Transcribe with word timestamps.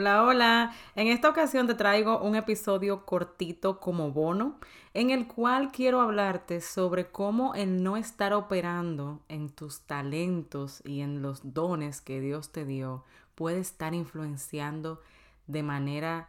Hola, 0.00 0.22
hola. 0.22 0.72
En 0.94 1.08
esta 1.08 1.28
ocasión 1.28 1.66
te 1.66 1.74
traigo 1.74 2.20
un 2.20 2.36
episodio 2.36 3.04
cortito 3.04 3.80
como 3.80 4.12
bono 4.12 4.60
en 4.94 5.10
el 5.10 5.26
cual 5.26 5.72
quiero 5.72 6.00
hablarte 6.00 6.60
sobre 6.60 7.10
cómo 7.10 7.56
el 7.56 7.82
no 7.82 7.96
estar 7.96 8.32
operando 8.32 9.18
en 9.28 9.48
tus 9.48 9.80
talentos 9.80 10.82
y 10.84 11.00
en 11.00 11.20
los 11.20 11.52
dones 11.52 12.00
que 12.00 12.20
Dios 12.20 12.52
te 12.52 12.64
dio 12.64 13.02
puede 13.34 13.58
estar 13.58 13.92
influenciando 13.92 15.02
de 15.48 15.64
manera 15.64 16.28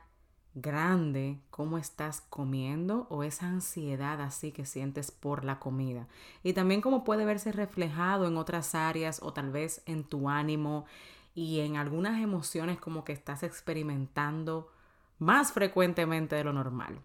grande 0.55 1.39
cómo 1.51 1.77
estás 1.77 2.21
comiendo 2.21 3.05
o 3.11 3.21
esa 3.21 3.45
ansiedad 3.45 4.19
así 4.19 4.51
que 4.51 4.65
sientes 4.65 5.11
por 5.11 5.45
la 5.45 5.59
comida. 5.59 6.07
Y 6.41 6.53
también 6.53 6.81
cómo 6.81 7.03
puede 7.03 7.23
verse 7.23 7.51
reflejado 7.51 8.25
en 8.25 8.35
otras 8.37 8.73
áreas 8.73 9.19
o 9.21 9.31
tal 9.31 9.51
vez 9.51 9.83
en 9.85 10.03
tu 10.03 10.27
ánimo 10.27 10.87
y 11.35 11.59
en 11.59 11.77
algunas 11.77 12.21
emociones 12.21 12.79
como 12.79 13.03
que 13.03 13.13
estás 13.13 13.43
experimentando 13.43 14.71
más 15.19 15.51
frecuentemente 15.51 16.35
de 16.35 16.43
lo 16.43 16.53
normal. 16.53 16.99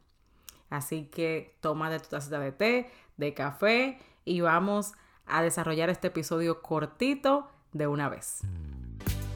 Así 0.70 1.04
que 1.04 1.56
toma 1.60 1.90
de 1.90 2.00
tu 2.00 2.08
taza 2.08 2.38
de 2.38 2.52
té, 2.52 2.90
de 3.16 3.34
café 3.34 3.98
y 4.24 4.40
vamos 4.40 4.92
a 5.26 5.42
desarrollar 5.42 5.90
este 5.90 6.08
episodio 6.08 6.62
cortito 6.62 7.48
de 7.72 7.86
una 7.86 8.08
vez. 8.08 8.40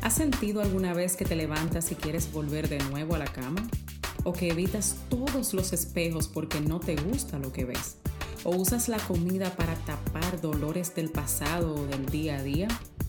¿Has 0.03 0.15
sentido 0.15 0.63
alguna 0.63 0.95
vez 0.95 1.17
que 1.17 1.25
te 1.25 1.37
levantas 1.37 1.91
y 1.93 1.97
quieres 1.97 2.33
volver 2.33 2.69
de 2.69 2.79
nuevo 2.79 3.15
a 3.15 3.19
la 3.19 3.27
cama? 3.27 3.63
¿O 4.25 4.33
que 4.33 4.49
evitas 4.49 4.99
todos 5.09 5.55
los 5.55 5.73
espejos 5.73 6.29
porque 6.29 6.61
no 6.61 6.81
te 6.81 6.97
gusta 6.97 7.39
lo 7.39 7.53
que 7.53 7.65
ves? 7.65 7.99
¿O 8.45 8.55
usas 8.55 8.89
la 8.89 8.99
comida 8.99 9.51
para 9.57 9.75
tapar 9.75 10.41
dolores 10.41 10.95
del 10.95 11.11
pasado 11.11 11.75
o 11.75 11.87
del 11.87 12.07
día 12.07 12.37
a 12.37 12.43
día? 12.43 12.69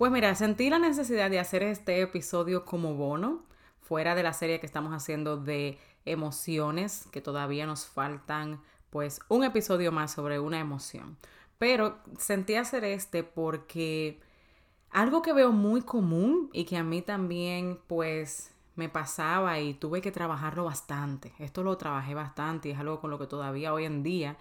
Pues 0.00 0.10
mira, 0.10 0.34
sentí 0.34 0.70
la 0.70 0.78
necesidad 0.78 1.28
de 1.28 1.38
hacer 1.38 1.62
este 1.62 2.00
episodio 2.00 2.64
como 2.64 2.94
bono, 2.94 3.42
fuera 3.82 4.14
de 4.14 4.22
la 4.22 4.32
serie 4.32 4.58
que 4.58 4.64
estamos 4.64 4.94
haciendo 4.94 5.36
de 5.36 5.78
emociones, 6.06 7.06
que 7.12 7.20
todavía 7.20 7.66
nos 7.66 7.84
faltan 7.84 8.62
pues 8.88 9.20
un 9.28 9.44
episodio 9.44 9.92
más 9.92 10.12
sobre 10.12 10.40
una 10.40 10.58
emoción. 10.58 11.18
Pero 11.58 11.98
sentí 12.16 12.54
hacer 12.54 12.84
este 12.84 13.24
porque 13.24 14.20
algo 14.88 15.20
que 15.20 15.34
veo 15.34 15.52
muy 15.52 15.82
común 15.82 16.48
y 16.54 16.64
que 16.64 16.78
a 16.78 16.82
mí 16.82 17.02
también 17.02 17.78
pues 17.86 18.54
me 18.76 18.88
pasaba 18.88 19.60
y 19.60 19.74
tuve 19.74 20.00
que 20.00 20.12
trabajarlo 20.12 20.64
bastante. 20.64 21.34
Esto 21.38 21.62
lo 21.62 21.76
trabajé 21.76 22.14
bastante 22.14 22.70
y 22.70 22.72
es 22.72 22.78
algo 22.78 23.02
con 23.02 23.10
lo 23.10 23.18
que 23.18 23.26
todavía 23.26 23.74
hoy 23.74 23.84
en 23.84 24.02
día 24.02 24.38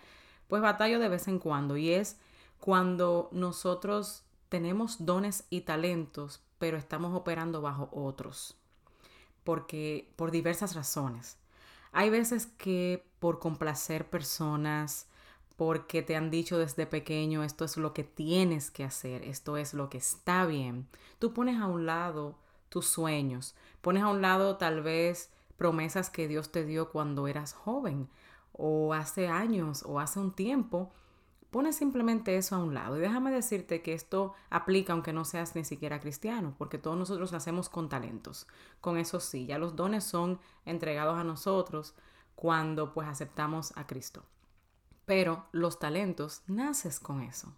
pues 0.48 0.62
batallo 0.62 1.00
de 1.00 1.10
vez 1.10 1.28
en 1.28 1.38
cuando 1.38 1.76
y 1.76 1.90
es 1.90 2.18
cuando 2.62 3.28
nosotros 3.34 4.24
tenemos 4.50 5.06
dones 5.06 5.46
y 5.50 5.62
talentos 5.62 6.42
pero 6.58 6.78
estamos 6.78 7.16
operando 7.16 7.62
bajo 7.62 7.90
otros 7.94 8.60
porque 9.50 10.14
por 10.16 10.30
diversas 10.30 10.76
razones. 10.76 11.38
Hay 11.92 12.12
veces 12.12 12.46
que 12.46 13.04
por 13.18 13.40
complacer 13.40 14.08
personas, 14.08 15.08
porque 15.56 16.04
te 16.04 16.16
han 16.16 16.30
dicho 16.30 16.60
desde 16.60 16.86
pequeño 16.86 17.44
esto 17.44 17.66
es 17.66 17.76
lo 17.76 17.92
que 17.92 18.04
tienes 18.04 18.70
que 18.70 18.84
hacer, 18.84 19.24
esto 19.24 19.58
es 19.58 19.74
lo 19.74 19.90
que 19.90 19.98
está 19.98 20.46
bien. 20.46 20.88
Tú 21.18 21.34
pones 21.34 21.60
a 21.60 21.66
un 21.66 21.88
lado 21.88 22.36
tus 22.70 22.86
sueños, 22.86 23.56
pones 23.82 24.04
a 24.04 24.10
un 24.10 24.22
lado 24.22 24.58
tal 24.58 24.84
vez 24.84 25.32
promesas 25.58 26.12
que 26.12 26.28
Dios 26.28 26.52
te 26.52 26.64
dio 26.64 26.92
cuando 26.92 27.28
eras 27.28 27.54
joven 27.54 28.08
o 28.54 28.94
hace 28.94 29.30
años 29.30 29.84
o 29.84 30.00
hace 30.00 30.20
un 30.20 30.32
tiempo, 30.32 30.92
pones 31.52 31.76
simplemente 31.76 32.38
eso 32.38 32.56
a 32.56 32.60
un 32.60 32.74
lado. 32.74 32.98
Y 32.98 33.02
déjame 33.02 33.32
decirte 33.32 33.82
que 33.82 33.94
esto 33.94 34.34
aplica 34.50 34.94
aunque 34.94 35.14
no 35.14 35.26
seas 35.26 35.56
ni 35.56 35.64
siquiera 35.64 36.00
cristiano, 36.00 36.56
porque 36.58 36.78
todos 36.78 36.98
nosotros 36.98 37.32
nacemos 37.32 37.70
con 37.70 37.90
talentos. 37.90 38.48
Con 38.82 38.98
eso 38.98 39.20
sí, 39.20 39.46
ya 39.46 39.58
los 39.58 39.76
dones 39.76 40.04
son 40.04 40.40
entregados 40.66 41.18
a 41.18 41.24
nosotros 41.24 41.96
cuando 42.36 42.94
pues 42.94 43.08
aceptamos 43.08 43.76
a 43.76 43.88
Cristo. 43.88 44.24
Pero 45.06 45.46
los 45.52 45.80
talentos, 45.80 46.44
naces 46.48 47.00
con 47.00 47.22
eso. 47.22 47.54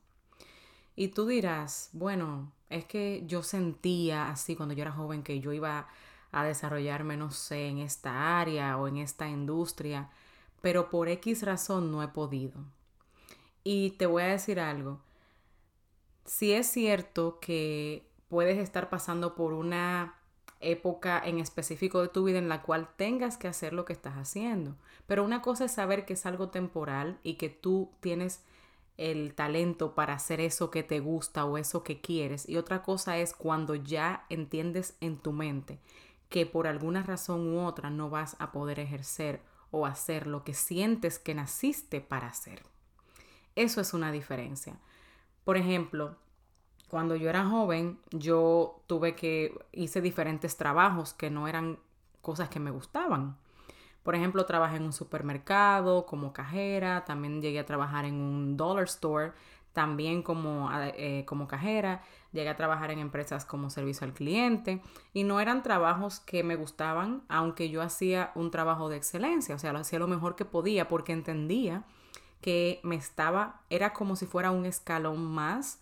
Y 0.96 1.10
tú 1.10 1.26
dirás, 1.26 1.90
bueno, 1.94 2.52
es 2.70 2.86
que 2.86 3.24
yo 3.26 3.44
sentía 3.44 4.30
así 4.30 4.56
cuando 4.56 4.74
yo 4.74 4.82
era 4.84 4.92
joven 4.92 5.24
que 5.24 5.40
yo 5.40 5.52
iba 5.52 5.88
a 6.32 6.44
desarrollarme, 6.46 7.18
no 7.18 7.32
sé, 7.32 7.68
en 7.68 7.80
esta 7.80 8.40
área 8.40 8.78
o 8.78 8.88
en 8.88 8.98
esta 8.98 9.28
industria, 9.28 10.10
pero 10.62 10.90
por 10.90 11.10
X 11.10 11.44
razón 11.44 11.92
no 11.92 12.02
he 12.04 12.08
podido. 12.08 12.64
Y 13.64 13.92
te 13.92 14.06
voy 14.06 14.24
a 14.24 14.28
decir 14.28 14.60
algo, 14.60 15.00
si 16.26 16.54
es 16.54 16.68
cierto 16.68 17.40
que 17.40 18.08
puedes 18.28 18.58
estar 18.58 18.90
pasando 18.90 19.36
por 19.36 19.54
una 19.54 20.16
época 20.62 21.22
en 21.24 21.40
específico 21.40 22.02
de 22.02 22.08
tu 22.08 22.24
vida 22.24 22.38
en 22.38 22.50
la 22.50 22.62
cual 22.62 22.90
tengas 22.96 23.38
que 23.38 23.48
hacer 23.48 23.74
lo 23.74 23.86
que 23.86 23.94
estás 23.94 24.16
haciendo. 24.16 24.76
Pero 25.08 25.24
una 25.24 25.42
cosa 25.42 25.66
es 25.66 25.74
saber 25.74 26.06
que 26.06 26.14
es 26.14 26.26
algo 26.26 26.50
temporal 26.50 27.20
y 27.24 27.34
que 27.34 27.50
tú 27.50 27.92
tienes 28.00 28.42
el 28.98 29.34
talento 29.34 29.96
para 29.96 30.14
hacer 30.14 30.40
eso 30.40 30.70
que 30.70 30.84
te 30.84 31.00
gusta 31.00 31.46
o 31.46 31.58
eso 31.58 31.84
que 31.84 32.02
quieres. 32.02 32.48
Y 32.48 32.58
otra 32.58 32.84
cosa 32.84 33.18
es 33.18 33.34
cuando 33.34 33.76
ya 33.76 34.26
entiendes 34.30 34.96
en 35.02 35.18
tu 35.18 35.32
mente 35.34 35.80
que 36.30 36.46
por 36.46 36.66
alguna 36.66 37.04
razón 37.04 37.54
u 37.54 37.60
otra 37.60 37.90
no 37.90 38.10
vas 38.10 38.38
a 38.40 38.54
poder 38.54 38.80
ejercer 38.80 39.42
o 39.70 39.86
hacer 39.86 40.28
lo 40.28 40.44
que 40.44 40.54
sientes 40.54 41.20
que 41.20 41.36
naciste 41.36 42.00
para 42.00 42.28
hacer. 42.28 42.64
Eso 43.56 43.82
es 43.82 43.94
una 43.94 44.12
diferencia. 44.12 44.78
Por 45.44 45.58
ejemplo, 45.58 46.16
cuando 46.88 47.16
yo 47.16 47.30
era 47.30 47.46
joven, 47.46 48.00
yo 48.12 48.82
tuve 48.88 49.16
que, 49.16 49.58
hice 49.72 50.02
diferentes 50.02 50.58
trabajos 50.58 51.14
que 51.14 51.30
no 51.30 51.48
eran 51.48 51.80
cosas 52.22 52.50
que 52.50 52.60
me 52.60 52.72
gustaban. 52.72 53.38
Por 54.04 54.16
ejemplo, 54.16 54.46
trabajé 54.46 54.78
en 54.78 54.84
un 54.84 54.94
supermercado 54.94 56.06
como 56.06 56.34
cajera, 56.34 57.06
también 57.06 57.42
llegué 57.42 57.60
a 57.60 57.66
trabajar 57.66 58.06
en 58.06 58.16
un 58.16 58.58
dollar 58.58 58.86
store, 58.86 59.34
también 59.74 60.22
como, 60.22 60.70
eh, 60.74 61.24
como 61.26 61.48
cajera, 61.48 62.02
llegué 62.32 62.50
a 62.50 62.58
trabajar 62.58 62.92
en 62.92 63.00
empresas 63.00 63.46
como 63.46 63.70
servicio 63.70 64.06
al 64.06 64.14
cliente 64.14 64.82
y 65.14 65.24
no 65.24 65.40
eran 65.40 65.64
trabajos 65.64 66.20
que 66.20 66.44
me 66.44 66.56
gustaban, 66.56 67.24
aunque 67.30 67.70
yo 67.70 67.82
hacía 67.82 68.32
un 68.36 68.52
trabajo 68.52 68.90
de 68.90 68.98
excelencia, 68.98 69.56
o 69.56 69.60
sea, 69.60 69.72
lo 69.72 69.80
hacía 69.80 70.00
lo 70.00 70.08
mejor 70.08 70.36
que 70.36 70.46
podía 70.46 70.88
porque 70.88 71.14
entendía 71.14 71.84
que 72.42 72.80
me 72.84 72.96
estaba, 72.96 73.62
era 73.70 73.94
como 73.94 74.16
si 74.16 74.26
fuera 74.26 74.52
un 74.52 74.66
escalón 74.66 75.24
más 75.24 75.80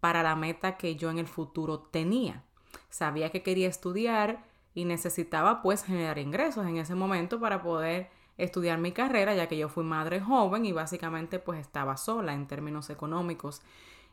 para 0.00 0.22
la 0.22 0.36
meta 0.36 0.76
que 0.76 0.96
yo 0.96 1.10
en 1.10 1.18
el 1.18 1.26
futuro 1.26 1.78
tenía. 1.78 2.42
Sabía 2.90 3.30
que 3.30 3.42
quería 3.42 3.68
estudiar 3.68 4.44
y 4.74 4.84
necesitaba 4.84 5.62
pues 5.62 5.84
generar 5.84 6.18
ingresos 6.18 6.66
en 6.66 6.76
ese 6.76 6.94
momento 6.94 7.40
para 7.40 7.62
poder 7.62 8.10
estudiar 8.36 8.78
mi 8.78 8.92
carrera, 8.92 9.34
ya 9.34 9.48
que 9.48 9.56
yo 9.56 9.68
fui 9.68 9.84
madre 9.84 10.20
joven 10.20 10.66
y 10.66 10.72
básicamente 10.72 11.38
pues 11.38 11.60
estaba 11.60 11.96
sola 11.96 12.34
en 12.34 12.46
términos 12.46 12.90
económicos 12.90 13.62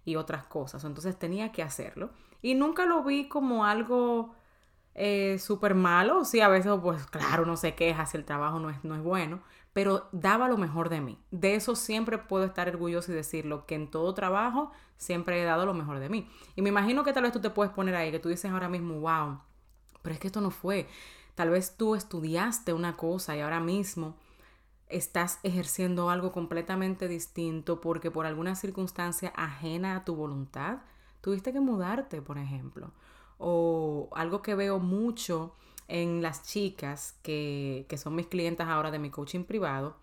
y 0.06 0.16
otras 0.16 0.46
cosas. 0.46 0.84
Entonces 0.84 1.18
tenía 1.18 1.52
que 1.52 1.64
hacerlo. 1.64 2.12
Y 2.42 2.56
nunca 2.56 2.86
lo 2.86 3.04
vi 3.04 3.28
como 3.28 3.66
algo 3.66 4.34
eh, 4.96 5.40
súper 5.40 5.76
malo. 5.76 6.26
Sí, 6.26 6.42
a 6.42 6.48
veces 6.48 6.72
pues 6.82 7.06
claro, 7.08 7.46
no 7.46 7.58
se 7.58 7.76
queja 7.76 8.06
si 8.06 8.18
el 8.18 8.26
trabajo 8.26 8.60
no 8.60 8.70
es, 8.70 8.84
no 8.84 8.96
es 8.96 9.02
bueno, 9.02 9.42
pero 9.74 10.10
daba 10.12 10.48
lo 10.48 10.58
mejor 10.58 10.90
de 10.90 11.02
mí. 11.02 11.18
De 11.32 11.56
eso 11.56 11.76
siempre 11.76 12.18
puedo 12.18 12.46
estar 12.46 12.68
orgulloso 12.68 13.12
y 13.12 13.16
decirlo, 13.16 13.66
que 13.66 13.76
en 13.76 13.90
todo 13.90 14.14
trabajo 14.14 14.72
siempre 14.98 15.42
he 15.42 15.46
dado 15.46 15.66
lo 15.66 15.74
mejor 15.74 16.00
de 16.00 16.10
mí. 16.10 16.30
Y 16.56 16.62
me 16.62 16.70
imagino 16.70 17.04
que 17.04 17.14
tal 17.14 17.24
vez 17.24 17.32
tú 17.32 17.42
te 17.42 17.50
puedes 17.50 17.74
poner 17.74 17.96
ahí, 17.96 18.12
que 18.12 18.20
tú 18.20 18.30
dices 18.30 18.52
ahora 18.52 18.70
mismo, 18.70 19.00
wow, 19.00 19.40
pero 20.02 20.14
es 20.14 20.20
que 20.20 20.28
esto 20.28 20.42
no 20.42 20.52
fue. 20.52 20.88
Tal 21.36 21.50
vez 21.50 21.78
tú 21.78 21.96
estudiaste 21.96 22.74
una 22.74 22.98
cosa 22.98 23.36
y 23.36 23.42
ahora 23.42 23.60
mismo 23.60 24.16
estás 24.90 25.40
ejerciendo 25.44 26.10
algo 26.10 26.32
completamente 26.32 27.08
distinto 27.08 27.80
porque 27.80 28.12
por 28.12 28.26
alguna 28.26 28.56
circunstancia 28.56 29.32
ajena 29.36 29.96
a 29.96 30.06
tu 30.06 30.16
voluntad, 30.16 30.80
tuviste 31.22 31.54
que 31.54 31.62
mudarte, 31.62 32.22
por 32.22 32.38
ejemplo. 32.38 32.92
O 33.44 34.10
algo 34.14 34.42
que 34.42 34.56
veo 34.56 34.78
mucho 34.80 35.56
en 35.88 36.22
las 36.22 36.44
chicas 36.44 37.16
que, 37.24 37.86
que 37.90 37.98
son 37.98 38.16
mis 38.16 38.28
clientas 38.28 38.70
ahora 38.70 38.92
de 38.92 39.00
mi 39.00 39.10
coaching 39.10 39.44
privado, 39.44 39.98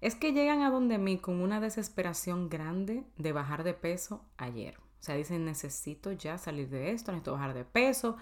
es 0.00 0.14
que 0.14 0.32
llegan 0.32 0.62
a 0.62 0.70
donde 0.70 0.96
mí 0.98 1.18
con 1.18 1.40
una 1.42 1.60
desesperación 1.60 2.48
grande 2.48 3.04
de 3.16 3.32
bajar 3.32 3.62
de 3.62 3.74
peso 3.74 4.22
ayer. 4.36 4.78
O 4.78 5.02
sea, 5.02 5.14
dicen, 5.16 5.44
necesito 5.44 6.12
ya 6.12 6.38
salir 6.38 6.68
de 6.70 6.90
esto, 6.92 7.12
necesito 7.12 7.32
bajar 7.32 7.54
de 7.54 7.64
peso, 7.64 8.16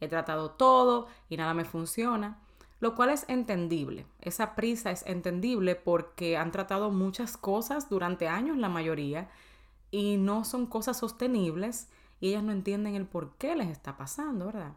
he 0.00 0.08
tratado 0.08 0.50
todo 0.52 1.08
y 1.28 1.36
nada 1.36 1.54
me 1.54 1.64
funciona. 1.64 2.38
lo 2.78 2.94
cual 2.94 3.10
es 3.10 3.24
entendible. 3.28 4.06
Esa 4.20 4.54
prisa 4.54 4.90
es 4.90 5.04
entendible 5.06 5.76
porque 5.76 6.36
han 6.36 6.52
tratado 6.52 6.90
muchas 6.90 7.36
cosas 7.36 7.88
durante 7.88 8.28
años, 8.28 8.58
la 8.58 8.68
mayoría, 8.68 9.30
y 9.90 10.16
no 10.18 10.44
son 10.44 10.66
cosas 10.66 10.98
sostenibles 10.98 11.88
y 12.20 12.28
ellas 12.28 12.42
no 12.42 12.52
entienden 12.52 12.94
el 12.94 13.06
por 13.06 13.36
qué 13.36 13.54
les 13.54 13.68
está 13.68 13.96
pasando, 13.96 14.46
¿verdad? 14.46 14.74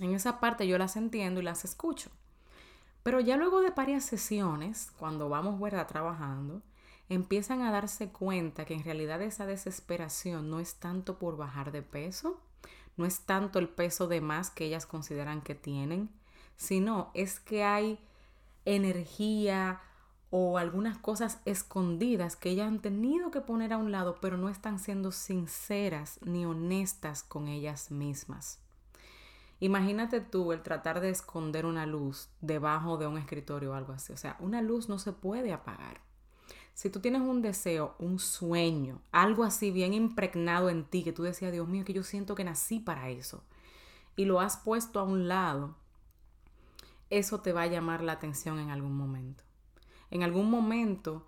En 0.00 0.14
esa 0.14 0.40
parte 0.40 0.66
yo 0.66 0.78
las 0.78 0.96
entiendo 0.96 1.40
y 1.40 1.44
las 1.44 1.64
escucho. 1.64 2.10
Pero 3.02 3.20
ya 3.20 3.36
luego 3.36 3.60
de 3.60 3.70
varias 3.70 4.04
sesiones, 4.04 4.92
cuando 4.98 5.28
vamos, 5.28 5.60
¿verdad? 5.60 5.86
Trabajando, 5.86 6.62
empiezan 7.08 7.62
a 7.62 7.70
darse 7.70 8.10
cuenta 8.10 8.64
que 8.64 8.74
en 8.74 8.84
realidad 8.84 9.22
esa 9.22 9.46
desesperación 9.46 10.50
no 10.50 10.60
es 10.60 10.74
tanto 10.74 11.18
por 11.18 11.36
bajar 11.36 11.72
de 11.72 11.82
peso, 11.82 12.40
no 12.96 13.06
es 13.06 13.20
tanto 13.20 13.58
el 13.58 13.68
peso 13.68 14.08
de 14.08 14.20
más 14.20 14.50
que 14.50 14.66
ellas 14.66 14.84
consideran 14.84 15.40
que 15.40 15.54
tienen, 15.54 16.10
sino 16.56 17.10
es 17.14 17.40
que 17.40 17.64
hay 17.64 17.98
energía 18.64 19.80
o 20.30 20.58
algunas 20.58 20.98
cosas 20.98 21.40
escondidas 21.44 22.36
que 22.36 22.50
ellas 22.50 22.68
han 22.68 22.80
tenido 22.80 23.30
que 23.30 23.40
poner 23.40 23.72
a 23.72 23.78
un 23.78 23.90
lado, 23.90 24.16
pero 24.20 24.36
no 24.36 24.48
están 24.48 24.78
siendo 24.78 25.10
sinceras 25.10 26.18
ni 26.22 26.44
honestas 26.44 27.22
con 27.22 27.48
ellas 27.48 27.90
mismas. 27.90 28.60
Imagínate 29.60 30.20
tú 30.20 30.52
el 30.52 30.62
tratar 30.62 31.00
de 31.00 31.10
esconder 31.10 31.66
una 31.66 31.86
luz 31.86 32.28
debajo 32.40 32.96
de 32.96 33.06
un 33.06 33.18
escritorio 33.18 33.72
o 33.72 33.74
algo 33.74 33.92
así. 33.92 34.12
O 34.12 34.16
sea, 34.16 34.36
una 34.38 34.62
luz 34.62 34.88
no 34.88 34.98
se 34.98 35.12
puede 35.12 35.52
apagar. 35.52 36.00
Si 36.74 36.90
tú 36.90 37.00
tienes 37.00 37.22
un 37.22 37.42
deseo, 37.42 37.96
un 37.98 38.20
sueño, 38.20 39.02
algo 39.10 39.42
así 39.42 39.72
bien 39.72 39.94
impregnado 39.94 40.68
en 40.70 40.84
ti, 40.84 41.02
que 41.02 41.12
tú 41.12 41.24
decías, 41.24 41.50
Dios 41.50 41.66
mío, 41.66 41.84
que 41.84 41.92
yo 41.92 42.04
siento 42.04 42.36
que 42.36 42.44
nací 42.44 42.78
para 42.78 43.08
eso, 43.08 43.42
y 44.14 44.26
lo 44.26 44.38
has 44.40 44.58
puesto 44.58 45.00
a 45.00 45.02
un 45.02 45.26
lado, 45.26 45.74
eso 47.10 47.40
te 47.40 47.52
va 47.52 47.62
a 47.62 47.66
llamar 47.66 48.02
la 48.02 48.12
atención 48.12 48.60
en 48.60 48.70
algún 48.70 48.96
momento. 48.96 49.42
En 50.10 50.22
algún 50.22 50.50
momento, 50.50 51.26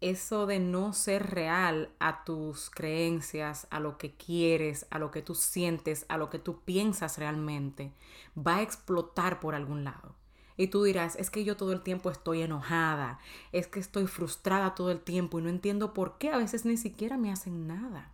eso 0.00 0.46
de 0.46 0.58
no 0.58 0.92
ser 0.92 1.30
real 1.30 1.90
a 1.98 2.24
tus 2.24 2.70
creencias, 2.70 3.66
a 3.70 3.80
lo 3.80 3.98
que 3.98 4.14
quieres, 4.14 4.86
a 4.90 4.98
lo 4.98 5.10
que 5.10 5.22
tú 5.22 5.34
sientes, 5.34 6.04
a 6.08 6.18
lo 6.18 6.28
que 6.28 6.38
tú 6.38 6.60
piensas 6.60 7.18
realmente, 7.18 7.92
va 8.36 8.56
a 8.56 8.62
explotar 8.62 9.40
por 9.40 9.54
algún 9.54 9.84
lado. 9.84 10.14
Y 10.58 10.68
tú 10.68 10.82
dirás, 10.84 11.16
es 11.16 11.30
que 11.30 11.44
yo 11.44 11.56
todo 11.56 11.72
el 11.72 11.82
tiempo 11.82 12.10
estoy 12.10 12.42
enojada, 12.42 13.18
es 13.52 13.66
que 13.66 13.78
estoy 13.78 14.06
frustrada 14.06 14.74
todo 14.74 14.90
el 14.90 15.00
tiempo 15.00 15.38
y 15.38 15.42
no 15.42 15.48
entiendo 15.48 15.92
por 15.92 16.18
qué 16.18 16.30
a 16.30 16.38
veces 16.38 16.64
ni 16.64 16.76
siquiera 16.76 17.16
me 17.16 17.30
hacen 17.30 17.66
nada. 17.66 18.12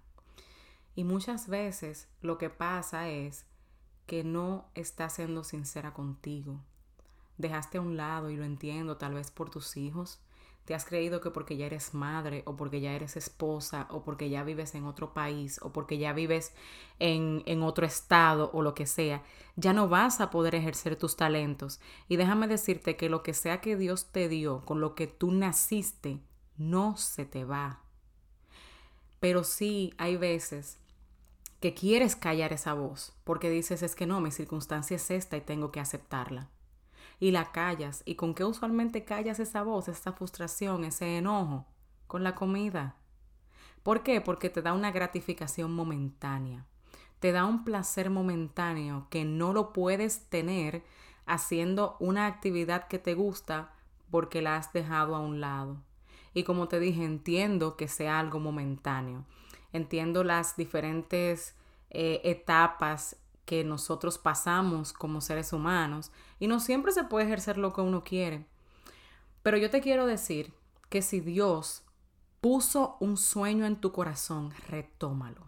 Y 0.95 1.05
muchas 1.05 1.49
veces 1.49 2.09
lo 2.21 2.39
que 2.39 2.51
pasa 2.51 3.09
es 3.09 3.47
que 4.07 4.25
no 4.25 4.67
estás 4.75 5.15
siendo 5.15 5.45
sincera 5.45 5.95
contigo. 5.95 6.61
Dejaste 7.39 7.79
a 7.79 7.81
un 7.81 7.97
lado, 7.97 8.31
y 8.31 8.37
lo 8.37 8.45
entiendo, 8.45 8.97
tal 8.97 9.15
vez 9.15 9.31
por 9.31 9.51
tus 9.51 9.77
hijos, 9.77 10.21
te 10.65 10.75
has 10.75 10.85
creído 10.85 11.21
que 11.21 11.31
porque 11.31 11.57
ya 11.57 11.67
eres 11.67 11.93
madre 11.93 12.43
o 12.47 12.57
porque 12.57 12.81
ya 12.81 12.93
eres 12.93 13.17
esposa 13.17 13.89
o 13.91 14.05
porque 14.05 14.31
ya 14.31 14.45
vives 14.45 14.75
en 14.75 14.85
otro 14.85 15.13
país 15.13 15.59
o 15.63 15.73
porque 15.73 15.99
ya 15.99 16.13
vives 16.13 16.55
en, 17.01 17.43
en, 17.47 17.63
otro 17.63 17.85
estado 17.85 18.51
o 18.53 18.63
lo 18.63 18.75
que 18.75 18.87
sea, 18.87 19.25
ya 19.57 19.73
no 19.73 19.89
vas 19.89 20.21
a 20.21 20.31
poder 20.31 20.55
ejercer 20.55 20.95
tus 20.95 21.17
talentos. 21.17 21.81
Y 22.09 22.17
déjame 22.17 22.47
decirte 22.47 22.97
que 22.97 23.09
lo 23.09 23.25
que 23.25 23.35
sea 23.35 23.61
que 23.61 23.77
Dios 23.77 24.13
te 24.13 24.29
dio, 24.29 24.65
con 24.65 24.81
lo 24.81 24.95
que 24.95 25.09
tú 25.09 25.33
naciste, 25.33 26.21
no 26.57 26.97
se 26.97 27.25
te 27.25 27.45
va. 27.45 27.83
Pero 29.19 29.43
sí 29.43 29.95
hay 29.99 30.17
veces 30.17 30.79
que 31.61 31.75
quieres 31.75 32.15
callar 32.15 32.53
esa 32.53 32.75
voz 32.75 33.15
porque 33.25 33.51
dices 33.51 33.83
es 33.83 33.97
que 33.97 34.07
no, 34.07 34.21
mi 34.21 34.31
circunstancia 34.31 34.97
es 34.97 35.11
esta 35.11 35.37
y 35.37 35.41
tengo 35.41 35.73
que 35.73 35.81
aceptarla 35.81 36.51
y 37.23 37.31
la 37.31 37.53
callas. 37.53 38.03
¿Y 38.05 38.17
con 38.17 38.35
qué 38.35 38.45
usualmente 38.45 39.05
callas 39.05 39.39
esa 39.39 39.63
voz, 39.63 39.87
esa 39.87 40.13
frustración, 40.13 40.83
ese 40.83 41.19
enojo? 41.19 41.67
Con 42.09 42.25
la 42.25 42.35
comida. 42.35 42.97
¿Por 43.85 44.03
qué? 44.03 44.21
Porque 44.21 44.51
te 44.51 44.61
da 44.61 44.73
una 44.73 44.91
gratificación 44.91 45.73
momentánea. 45.73 46.67
Te 47.21 47.31
da 47.31 47.45
un 47.45 47.63
placer 47.63 48.11
momentáneo 48.11 49.07
que 49.09 49.25
no 49.25 49.53
lo 49.53 49.73
puedes 49.73 50.29
tener 50.31 50.83
haciendo 51.25 51.97
una 52.01 52.27
actividad 52.27 52.89
que 52.89 52.99
te 52.99 53.15
gusta 53.15 53.73
porque 54.11 54.43
la 54.43 54.57
has 54.57 54.73
dejado 54.73 55.15
a 55.15 55.21
un 55.21 55.41
lado. 55.41 55.77
Y 56.35 56.43
como 56.43 56.67
te 56.67 56.81
dije, 56.81 57.05
entiendo 57.05 57.77
que 57.77 57.87
sea 57.87 58.19
algo 58.19 58.41
momentáneo. 58.41 59.25
Entiendo 59.73 60.25
las 60.25 60.57
diferentes 60.57 61.55
eh, 61.91 62.21
etapas 62.25 63.17
que 63.45 63.65
nosotros 63.65 64.19
pasamos 64.19 64.93
como 64.93 65.21
seres 65.21 65.53
humanos 65.53 66.11
y 66.43 66.49
no 66.49 66.59
siempre 66.59 66.91
se 66.91 67.05
puede 67.05 67.27
ejercer 67.27 67.57
lo 67.57 67.73
que 67.73 67.83
uno 67.83 68.03
quiere. 68.03 68.45
Pero 69.45 69.59
yo 69.59 69.71
te 69.71 69.81
quiero 69.81 70.07
decir 70.07 70.53
que 70.89 71.01
si 71.01 71.21
Dios 71.21 71.85
puso 72.41 72.97
un 72.99 73.17
sueño 73.17 73.65
en 73.65 73.77
tu 73.77 73.93
corazón, 73.93 74.53
retómalo. 74.69 75.45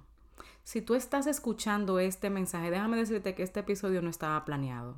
Si 0.62 0.82
tú 0.82 0.94
estás 0.94 1.26
escuchando 1.26 1.98
este 1.98 2.30
mensaje, 2.30 2.70
déjame 2.70 2.96
decirte 2.96 3.34
que 3.34 3.42
este 3.42 3.58
episodio 3.58 4.02
no 4.02 4.08
estaba 4.08 4.44
planeado. 4.44 4.94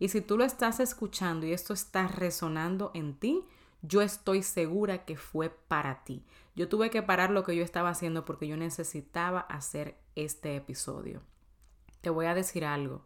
Y 0.00 0.08
si 0.08 0.20
tú 0.20 0.36
lo 0.36 0.42
estás 0.42 0.80
escuchando 0.80 1.46
y 1.46 1.52
esto 1.52 1.74
está 1.74 2.08
resonando 2.08 2.90
en 2.94 3.14
ti, 3.14 3.44
yo 3.82 4.02
estoy 4.02 4.42
segura 4.42 5.04
que 5.04 5.16
fue 5.16 5.48
para 5.48 6.02
ti. 6.02 6.24
Yo 6.56 6.68
tuve 6.68 6.90
que 6.90 7.04
parar 7.04 7.30
lo 7.30 7.44
que 7.44 7.54
yo 7.54 7.62
estaba 7.62 7.90
haciendo 7.90 8.24
porque 8.24 8.48
yo 8.48 8.56
necesitaba 8.56 9.38
hacer 9.38 9.96
este 10.16 10.56
episodio 10.56 11.22
te 12.00 12.10
voy 12.10 12.26
a 12.26 12.34
decir 12.34 12.64
algo. 12.64 13.02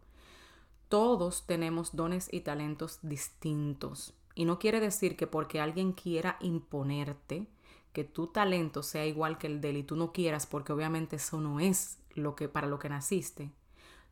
Todos 0.89 1.45
tenemos 1.45 1.95
dones 1.95 2.29
y 2.31 2.41
talentos 2.41 2.99
distintos. 3.01 4.13
Y 4.35 4.45
no 4.45 4.59
quiere 4.59 4.79
decir 4.79 5.15
que 5.15 5.27
porque 5.27 5.61
alguien 5.61 5.93
quiera 5.93 6.37
imponerte 6.41 7.47
que 7.93 8.03
tu 8.03 8.27
talento 8.27 8.83
sea 8.83 9.05
igual 9.05 9.37
que 9.37 9.47
el 9.47 9.61
de 9.61 9.69
él 9.69 9.77
y 9.77 9.83
tú 9.83 9.95
no 9.95 10.11
quieras, 10.11 10.45
porque 10.45 10.73
obviamente 10.73 11.15
eso 11.15 11.39
no 11.39 11.61
es 11.61 11.97
lo 12.13 12.35
que 12.35 12.49
para 12.49 12.67
lo 12.67 12.77
que 12.77 12.89
naciste, 12.89 13.51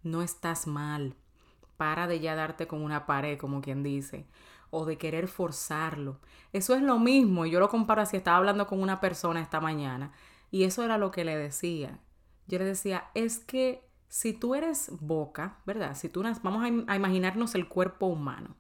no 0.04 0.22
estás 0.22 0.68
mal. 0.68 1.16
Para 1.76 2.08
de 2.08 2.20
ya 2.22 2.36
darte 2.36 2.68
con 2.68 2.82
una 2.82 3.06
pared, 3.06 3.38
como 3.38 3.62
quien 3.62 3.84
dice, 3.84 4.26
o 4.70 4.86
de 4.86 4.98
querer 4.98 5.28
forzarlo. 5.28 6.20
Eso 6.54 6.76
es 6.76 6.82
lo 6.82 6.98
mismo. 6.98 7.46
Yo 7.46 7.60
lo 7.60 7.68
comparo 7.68 8.02
así. 8.02 8.16
Estaba 8.16 8.38
hablando 8.38 8.68
con 8.68 8.82
una 8.82 9.02
persona 9.02 9.42
esta 9.42 9.60
mañana 9.60 10.14
y 10.50 10.64
eso 10.64 10.84
era 10.84 10.98
lo 10.98 11.12
que 11.12 11.26
le 11.26 11.36
decía. 11.36 12.00
Yo 12.48 12.60
le 12.60 12.66
decía, 12.66 13.10
es 13.16 13.40
que 13.40 13.86
si 14.14 14.32
tú 14.32 14.54
eres 14.54 14.92
boca, 15.02 15.58
¿verdad? 15.66 15.98
Si 15.98 16.08
tú 16.08 16.22
vamos 16.44 16.86
a, 16.88 16.96
imaginarnos 16.96 17.56
el 17.56 17.68
cuerpo 17.68 18.06
humano. 18.06 18.56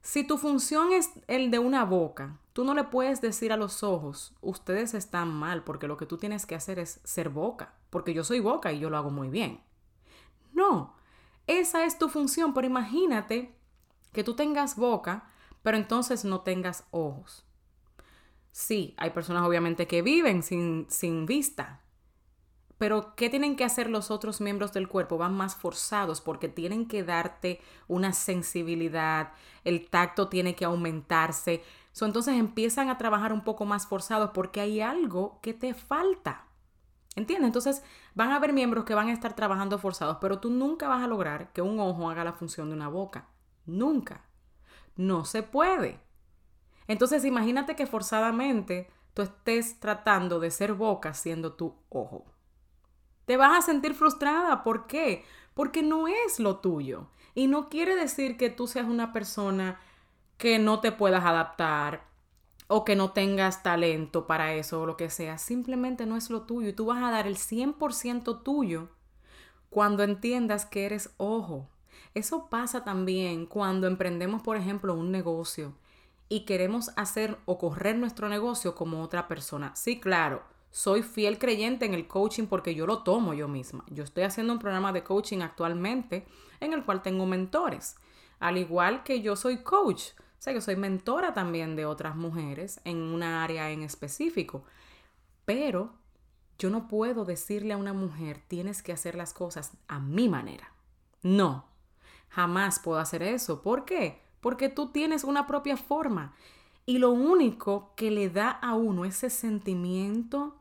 Si 0.00 0.24
tu 0.24 0.38
función 0.38 0.92
es 0.92 1.10
el 1.26 1.50
de 1.50 1.58
una 1.58 1.84
boca, 1.84 2.38
tú 2.54 2.64
no 2.64 2.72
le 2.72 2.84
puedes 2.84 3.20
decir 3.20 3.52
a 3.52 3.58
los 3.58 3.82
ojos, 3.82 4.34
ustedes 4.40 4.94
están 4.94 5.28
mal 5.28 5.62
porque 5.62 5.86
lo 5.86 5.98
que 5.98 6.06
tú 6.06 6.16
tienes 6.16 6.46
que 6.46 6.54
hacer 6.54 6.78
es 6.78 7.02
ser 7.04 7.28
boca, 7.28 7.74
porque 7.90 8.14
yo 8.14 8.24
soy 8.24 8.40
boca 8.40 8.72
y 8.72 8.78
yo 8.78 8.88
lo 8.88 8.96
hago 8.96 9.10
muy 9.10 9.28
bien. 9.28 9.60
No, 10.54 10.96
esa 11.46 11.84
es 11.84 11.98
tu 11.98 12.08
función, 12.08 12.54
pero 12.54 12.66
imagínate 12.66 13.54
que 14.14 14.24
tú 14.24 14.32
tengas 14.32 14.76
boca, 14.76 15.28
pero 15.62 15.76
entonces 15.76 16.24
no 16.24 16.40
tengas 16.40 16.86
ojos. 16.92 17.44
Sí, 18.52 18.94
hay 18.96 19.10
personas 19.10 19.42
obviamente 19.42 19.86
que 19.86 20.00
viven 20.00 20.42
sin, 20.42 20.86
sin 20.88 21.26
vista, 21.26 21.81
pero, 22.82 23.14
¿qué 23.14 23.30
tienen 23.30 23.54
que 23.54 23.62
hacer 23.62 23.88
los 23.88 24.10
otros 24.10 24.40
miembros 24.40 24.72
del 24.72 24.88
cuerpo? 24.88 25.16
Van 25.16 25.36
más 25.36 25.54
forzados 25.54 26.20
porque 26.20 26.48
tienen 26.48 26.88
que 26.88 27.04
darte 27.04 27.60
una 27.86 28.12
sensibilidad, 28.12 29.34
el 29.62 29.88
tacto 29.88 30.26
tiene 30.26 30.56
que 30.56 30.64
aumentarse. 30.64 31.62
entonces 32.00 32.34
empiezan 32.34 32.88
a 32.88 32.98
trabajar 32.98 33.32
un 33.32 33.44
poco 33.44 33.66
más 33.66 33.86
forzados 33.86 34.30
porque 34.34 34.60
hay 34.60 34.80
algo 34.80 35.38
que 35.42 35.54
te 35.54 35.74
falta. 35.74 36.46
¿Entiendes? 37.14 37.46
Entonces 37.46 37.84
van 38.16 38.32
a 38.32 38.34
haber 38.34 38.52
miembros 38.52 38.84
que 38.84 38.96
van 38.96 39.10
a 39.10 39.12
estar 39.12 39.36
trabajando 39.36 39.78
forzados, 39.78 40.18
pero 40.20 40.40
tú 40.40 40.50
nunca 40.50 40.88
vas 40.88 41.04
a 41.04 41.06
lograr 41.06 41.52
que 41.52 41.62
un 41.62 41.78
ojo 41.78 42.10
haga 42.10 42.24
la 42.24 42.32
función 42.32 42.68
de 42.68 42.74
una 42.74 42.88
boca. 42.88 43.28
Nunca. 43.64 44.24
No 44.96 45.24
se 45.24 45.44
puede. 45.44 46.00
Entonces 46.88 47.24
imagínate 47.24 47.76
que 47.76 47.86
forzadamente 47.86 48.90
tú 49.14 49.22
estés 49.22 49.78
tratando 49.78 50.40
de 50.40 50.50
ser 50.50 50.74
boca 50.74 51.14
siendo 51.14 51.52
tu 51.52 51.76
ojo. 51.88 52.31
Te 53.26 53.36
vas 53.36 53.58
a 53.58 53.62
sentir 53.62 53.94
frustrada. 53.94 54.62
¿Por 54.62 54.86
qué? 54.86 55.24
Porque 55.54 55.82
no 55.82 56.08
es 56.08 56.38
lo 56.38 56.58
tuyo. 56.58 57.06
Y 57.34 57.46
no 57.46 57.68
quiere 57.68 57.94
decir 57.94 58.36
que 58.36 58.50
tú 58.50 58.66
seas 58.66 58.86
una 58.86 59.12
persona 59.12 59.80
que 60.38 60.58
no 60.58 60.80
te 60.80 60.92
puedas 60.92 61.24
adaptar 61.24 62.04
o 62.68 62.84
que 62.84 62.96
no 62.96 63.12
tengas 63.12 63.62
talento 63.62 64.26
para 64.26 64.54
eso 64.54 64.82
o 64.82 64.86
lo 64.86 64.96
que 64.96 65.10
sea. 65.10 65.38
Simplemente 65.38 66.06
no 66.06 66.16
es 66.16 66.30
lo 66.30 66.42
tuyo. 66.42 66.68
Y 66.68 66.72
tú 66.72 66.86
vas 66.86 67.02
a 67.02 67.10
dar 67.10 67.26
el 67.26 67.36
100% 67.36 68.40
tuyo 68.40 68.88
cuando 69.70 70.02
entiendas 70.02 70.66
que 70.66 70.84
eres 70.84 71.14
ojo. 71.16 71.68
Eso 72.14 72.48
pasa 72.50 72.84
también 72.84 73.46
cuando 73.46 73.86
emprendemos, 73.86 74.42
por 74.42 74.56
ejemplo, 74.56 74.94
un 74.94 75.10
negocio 75.10 75.74
y 76.28 76.44
queremos 76.46 76.90
hacer 76.96 77.38
o 77.46 77.58
correr 77.58 77.96
nuestro 77.96 78.28
negocio 78.28 78.74
como 78.74 79.02
otra 79.02 79.28
persona. 79.28 79.74
Sí, 79.76 80.00
claro, 80.00 80.42
soy 80.72 81.02
fiel 81.02 81.38
creyente 81.38 81.84
en 81.84 81.92
el 81.92 82.08
coaching 82.08 82.46
porque 82.46 82.74
yo 82.74 82.86
lo 82.86 83.02
tomo 83.02 83.34
yo 83.34 83.46
misma. 83.46 83.84
Yo 83.90 84.02
estoy 84.02 84.24
haciendo 84.24 84.54
un 84.54 84.58
programa 84.58 84.90
de 84.92 85.04
coaching 85.04 85.40
actualmente 85.40 86.26
en 86.60 86.72
el 86.72 86.82
cual 86.84 87.02
tengo 87.02 87.26
mentores. 87.26 87.96
Al 88.40 88.56
igual 88.56 89.04
que 89.04 89.20
yo 89.20 89.36
soy 89.36 89.58
coach, 89.58 90.12
o 90.18 90.22
sea, 90.38 90.54
yo 90.54 90.62
soy 90.62 90.76
mentora 90.76 91.34
también 91.34 91.76
de 91.76 91.84
otras 91.84 92.16
mujeres 92.16 92.80
en 92.84 92.96
una 92.96 93.44
área 93.44 93.70
en 93.70 93.82
específico. 93.82 94.64
Pero 95.44 95.92
yo 96.58 96.70
no 96.70 96.88
puedo 96.88 97.26
decirle 97.26 97.74
a 97.74 97.76
una 97.76 97.92
mujer, 97.92 98.40
tienes 98.48 98.82
que 98.82 98.92
hacer 98.92 99.14
las 99.14 99.34
cosas 99.34 99.76
a 99.88 99.98
mi 99.98 100.28
manera. 100.30 100.72
No, 101.22 101.66
jamás 102.30 102.78
puedo 102.78 102.98
hacer 102.98 103.22
eso. 103.22 103.60
¿Por 103.60 103.84
qué? 103.84 104.22
Porque 104.40 104.70
tú 104.70 104.90
tienes 104.90 105.22
una 105.22 105.46
propia 105.46 105.76
forma. 105.76 106.34
Y 106.86 106.96
lo 106.96 107.10
único 107.10 107.92
que 107.94 108.10
le 108.10 108.30
da 108.30 108.50
a 108.50 108.74
uno 108.74 109.04
ese 109.04 109.28
sentimiento 109.28 110.56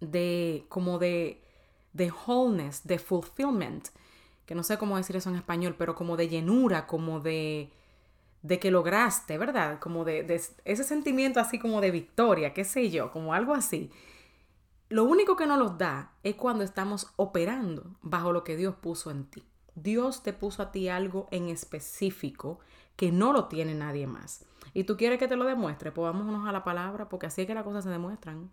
de 0.00 0.66
como 0.68 0.98
de, 0.98 1.42
de 1.92 2.12
wholeness, 2.26 2.86
de 2.86 2.98
fulfillment, 2.98 3.88
que 4.46 4.54
no 4.54 4.62
sé 4.62 4.78
cómo 4.78 4.96
decir 4.96 5.16
eso 5.16 5.30
en 5.30 5.36
español, 5.36 5.74
pero 5.78 5.94
como 5.94 6.16
de 6.16 6.28
llenura, 6.28 6.86
como 6.86 7.20
de, 7.20 7.70
de 8.42 8.58
que 8.58 8.70
lograste, 8.70 9.36
¿verdad? 9.38 9.78
Como 9.78 10.04
de, 10.04 10.22
de 10.22 10.34
ese 10.64 10.84
sentimiento 10.84 11.40
así 11.40 11.58
como 11.58 11.80
de 11.80 11.90
victoria, 11.90 12.54
qué 12.54 12.64
sé 12.64 12.90
yo, 12.90 13.10
como 13.10 13.34
algo 13.34 13.54
así. 13.54 13.90
Lo 14.88 15.04
único 15.04 15.36
que 15.36 15.46
nos 15.46 15.58
los 15.58 15.76
da 15.76 16.12
es 16.22 16.34
cuando 16.36 16.64
estamos 16.64 17.12
operando 17.16 17.96
bajo 18.00 18.32
lo 18.32 18.42
que 18.42 18.56
Dios 18.56 18.74
puso 18.76 19.10
en 19.10 19.26
ti. 19.26 19.44
Dios 19.74 20.22
te 20.22 20.32
puso 20.32 20.62
a 20.62 20.72
ti 20.72 20.88
algo 20.88 21.28
en 21.30 21.48
específico 21.48 22.58
que 22.96 23.12
no 23.12 23.32
lo 23.32 23.44
tiene 23.46 23.74
nadie 23.74 24.06
más. 24.06 24.44
Y 24.74 24.84
tú 24.84 24.96
quieres 24.96 25.18
que 25.18 25.28
te 25.28 25.36
lo 25.36 25.44
demuestre, 25.44 25.92
pues 25.92 26.10
vámonos 26.10 26.48
a 26.48 26.52
la 26.52 26.64
palabra, 26.64 27.08
porque 27.08 27.26
así 27.26 27.42
es 27.42 27.46
que 27.46 27.54
las 27.54 27.64
cosas 27.64 27.84
se 27.84 27.90
demuestran. 27.90 28.50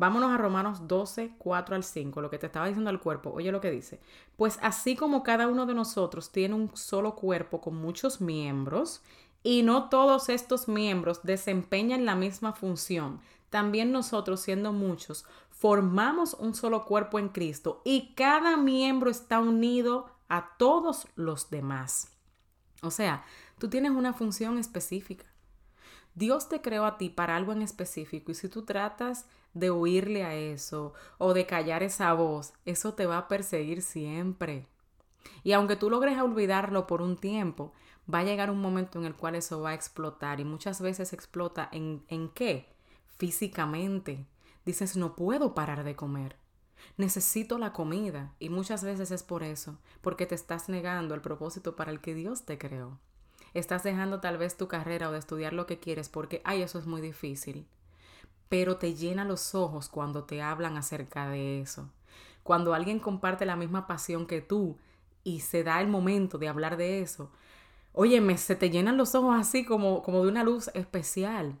Vámonos 0.00 0.30
a 0.30 0.38
Romanos 0.38 0.88
12, 0.88 1.34
4 1.36 1.76
al 1.76 1.84
5, 1.84 2.22
lo 2.22 2.30
que 2.30 2.38
te 2.38 2.46
estaba 2.46 2.66
diciendo 2.66 2.88
al 2.88 3.00
cuerpo. 3.02 3.32
Oye 3.34 3.52
lo 3.52 3.60
que 3.60 3.70
dice. 3.70 4.00
Pues 4.38 4.58
así 4.62 4.96
como 4.96 5.22
cada 5.22 5.46
uno 5.46 5.66
de 5.66 5.74
nosotros 5.74 6.32
tiene 6.32 6.54
un 6.54 6.74
solo 6.74 7.14
cuerpo 7.14 7.60
con 7.60 7.76
muchos 7.76 8.22
miembros, 8.22 9.02
y 9.42 9.62
no 9.62 9.90
todos 9.90 10.30
estos 10.30 10.68
miembros 10.68 11.22
desempeñan 11.22 12.06
la 12.06 12.14
misma 12.14 12.54
función, 12.54 13.20
también 13.50 13.92
nosotros, 13.92 14.40
siendo 14.40 14.72
muchos, 14.72 15.26
formamos 15.50 16.32
un 16.32 16.54
solo 16.54 16.86
cuerpo 16.86 17.18
en 17.18 17.28
Cristo 17.28 17.82
y 17.84 18.14
cada 18.14 18.56
miembro 18.56 19.10
está 19.10 19.38
unido 19.38 20.08
a 20.30 20.56
todos 20.56 21.08
los 21.14 21.50
demás. 21.50 22.16
O 22.80 22.90
sea, 22.90 23.22
tú 23.58 23.68
tienes 23.68 23.92
una 23.92 24.14
función 24.14 24.56
específica. 24.56 25.26
Dios 26.14 26.48
te 26.48 26.62
creó 26.62 26.86
a 26.86 26.96
ti 26.96 27.10
para 27.10 27.36
algo 27.36 27.52
en 27.52 27.60
específico 27.60 28.32
y 28.32 28.34
si 28.34 28.48
tú 28.48 28.64
tratas 28.64 29.26
de 29.54 29.70
huirle 29.70 30.24
a 30.24 30.34
eso 30.34 30.92
o 31.18 31.34
de 31.34 31.46
callar 31.46 31.82
esa 31.82 32.12
voz, 32.12 32.52
eso 32.64 32.94
te 32.94 33.06
va 33.06 33.18
a 33.18 33.28
perseguir 33.28 33.82
siempre. 33.82 34.66
Y 35.42 35.52
aunque 35.52 35.76
tú 35.76 35.90
logres 35.90 36.20
olvidarlo 36.20 36.86
por 36.86 37.02
un 37.02 37.16
tiempo, 37.16 37.72
va 38.12 38.20
a 38.20 38.24
llegar 38.24 38.50
un 38.50 38.60
momento 38.60 38.98
en 38.98 39.04
el 39.04 39.14
cual 39.14 39.34
eso 39.34 39.60
va 39.60 39.70
a 39.70 39.74
explotar 39.74 40.40
y 40.40 40.44
muchas 40.44 40.80
veces 40.80 41.12
explota 41.12 41.68
en, 41.72 42.04
en 42.08 42.28
qué? 42.28 42.68
Físicamente. 43.18 44.26
Dices, 44.64 44.96
no 44.96 45.16
puedo 45.16 45.54
parar 45.54 45.84
de 45.84 45.96
comer. 45.96 46.36
Necesito 46.96 47.58
la 47.58 47.72
comida 47.72 48.34
y 48.38 48.48
muchas 48.48 48.82
veces 48.82 49.10
es 49.10 49.22
por 49.22 49.42
eso, 49.42 49.78
porque 50.00 50.26
te 50.26 50.34
estás 50.34 50.68
negando 50.68 51.14
el 51.14 51.20
propósito 51.20 51.76
para 51.76 51.90
el 51.90 52.00
que 52.00 52.14
Dios 52.14 52.44
te 52.44 52.58
creó. 52.58 52.98
Estás 53.52 53.82
dejando 53.82 54.20
tal 54.20 54.38
vez 54.38 54.56
tu 54.56 54.68
carrera 54.68 55.08
o 55.08 55.12
de 55.12 55.18
estudiar 55.18 55.52
lo 55.52 55.66
que 55.66 55.78
quieres 55.78 56.08
porque, 56.08 56.40
ay, 56.44 56.62
eso 56.62 56.78
es 56.78 56.86
muy 56.86 57.00
difícil 57.00 57.66
pero 58.50 58.76
te 58.76 58.94
llena 58.94 59.24
los 59.24 59.54
ojos 59.54 59.88
cuando 59.88 60.24
te 60.24 60.42
hablan 60.42 60.76
acerca 60.76 61.28
de 61.28 61.60
eso. 61.60 61.88
Cuando 62.42 62.74
alguien 62.74 62.98
comparte 62.98 63.46
la 63.46 63.54
misma 63.54 63.86
pasión 63.86 64.26
que 64.26 64.42
tú 64.42 64.76
y 65.22 65.40
se 65.40 65.62
da 65.62 65.80
el 65.80 65.86
momento 65.86 66.36
de 66.36 66.48
hablar 66.48 66.76
de 66.76 67.00
eso, 67.00 67.30
óyeme, 67.92 68.36
se 68.38 68.56
te 68.56 68.68
llenan 68.68 68.96
los 68.96 69.14
ojos 69.14 69.36
así 69.38 69.64
como, 69.64 70.02
como 70.02 70.22
de 70.24 70.28
una 70.28 70.42
luz 70.42 70.68
especial. 70.74 71.56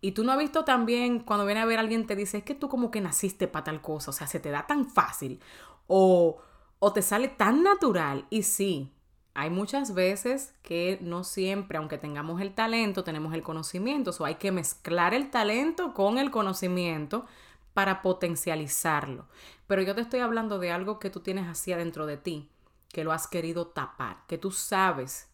Y 0.00 0.12
tú 0.12 0.24
no 0.24 0.32
has 0.32 0.38
visto 0.38 0.64
también 0.64 1.20
cuando 1.20 1.46
viene 1.46 1.60
a 1.60 1.64
ver 1.64 1.78
a 1.78 1.82
alguien 1.82 2.06
te 2.08 2.16
dice, 2.16 2.38
es 2.38 2.44
que 2.44 2.56
tú 2.56 2.68
como 2.68 2.90
que 2.90 3.00
naciste 3.00 3.46
para 3.46 3.64
tal 3.64 3.80
cosa, 3.80 4.10
o 4.10 4.14
sea, 4.14 4.26
se 4.26 4.40
te 4.40 4.50
da 4.50 4.66
tan 4.66 4.84
fácil 4.84 5.40
o, 5.86 6.38
o 6.80 6.92
te 6.92 7.02
sale 7.02 7.28
tan 7.28 7.62
natural. 7.62 8.26
Y 8.30 8.42
sí, 8.42 8.92
hay 9.38 9.50
muchas 9.50 9.94
veces 9.94 10.52
que 10.62 10.98
no 11.00 11.22
siempre, 11.22 11.78
aunque 11.78 11.96
tengamos 11.96 12.40
el 12.40 12.54
talento, 12.54 13.04
tenemos 13.04 13.34
el 13.34 13.44
conocimiento. 13.44 14.10
O 14.18 14.24
hay 14.24 14.34
que 14.34 14.50
mezclar 14.50 15.14
el 15.14 15.30
talento 15.30 15.94
con 15.94 16.18
el 16.18 16.32
conocimiento 16.32 17.24
para 17.72 18.02
potencializarlo. 18.02 19.28
Pero 19.68 19.82
yo 19.82 19.94
te 19.94 20.00
estoy 20.00 20.18
hablando 20.18 20.58
de 20.58 20.72
algo 20.72 20.98
que 20.98 21.08
tú 21.08 21.20
tienes 21.20 21.46
así 21.46 21.72
adentro 21.72 22.04
de 22.04 22.16
ti, 22.16 22.50
que 22.88 23.04
lo 23.04 23.12
has 23.12 23.28
querido 23.28 23.68
tapar, 23.68 24.24
que 24.26 24.38
tú 24.38 24.50
sabes 24.50 25.28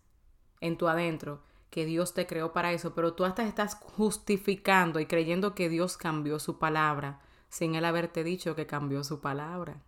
en 0.61 0.77
tu 0.77 0.87
adentro 0.87 1.43
que 1.71 1.87
Dios 1.87 2.13
te 2.13 2.27
creó 2.27 2.53
para 2.53 2.73
eso, 2.73 2.95
pero 2.95 3.15
tú 3.15 3.25
hasta 3.25 3.43
estás 3.45 3.77
justificando 3.77 5.01
y 5.01 5.07
creyendo 5.07 5.55
que 5.55 5.71
Dios 5.71 5.97
cambió 5.97 6.39
su 6.39 6.59
palabra 6.59 7.23
sin 7.49 7.75
él 7.75 7.87
haberte 7.87 8.23
dicho 8.23 8.55
que 8.55 8.67
cambió 8.67 9.03
su 9.03 9.21
palabra. 9.21 9.81